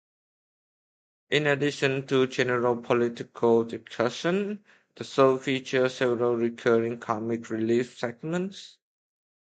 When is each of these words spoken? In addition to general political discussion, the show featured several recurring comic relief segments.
In 1.29 1.45
addition 1.45 2.07
to 2.07 2.25
general 2.25 2.75
political 2.77 3.63
discussion, 3.63 4.65
the 4.95 5.03
show 5.03 5.37
featured 5.37 5.91
several 5.91 6.35
recurring 6.37 6.97
comic 6.97 7.51
relief 7.51 7.99
segments. 7.99 8.77